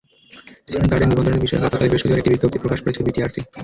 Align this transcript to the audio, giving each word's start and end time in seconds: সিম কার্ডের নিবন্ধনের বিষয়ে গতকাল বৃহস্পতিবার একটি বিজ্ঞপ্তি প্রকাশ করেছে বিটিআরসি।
সিম 0.67 0.83
কার্ডের 0.83 1.09
নিবন্ধনের 1.09 1.43
বিষয়ে 1.43 1.63
গতকাল 1.63 1.87
বৃহস্পতিবার 1.87 2.19
একটি 2.21 2.31
বিজ্ঞপ্তি 2.33 2.57
প্রকাশ 2.63 2.79
করেছে 2.81 3.05
বিটিআরসি। 3.07 3.41